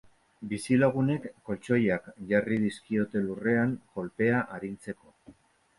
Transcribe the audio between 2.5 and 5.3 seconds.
dizkiote lurrean, kolpea arintzeko.